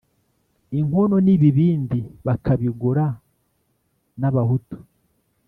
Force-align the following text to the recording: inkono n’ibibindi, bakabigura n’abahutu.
inkono 0.79 1.15
n’ibibindi, 1.25 1.99
bakabigura 2.25 3.05
n’abahutu. 4.19 4.77